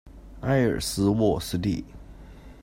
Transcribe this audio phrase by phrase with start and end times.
[0.39, 1.85] 埃尔斯沃思地。